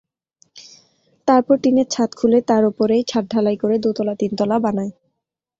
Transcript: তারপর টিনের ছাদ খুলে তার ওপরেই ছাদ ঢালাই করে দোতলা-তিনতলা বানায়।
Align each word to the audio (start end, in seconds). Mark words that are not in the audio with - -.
তারপর 1.27 1.55
টিনের 1.63 1.87
ছাদ 1.89 2.09
খুলে 2.15 2.39
তার 2.41 2.63
ওপরেই 2.65 3.03
ছাদ 3.07 3.25
ঢালাই 3.31 3.57
করে 3.57 3.75
দোতলা-তিনতলা 3.77 4.57
বানায়। 4.59 4.91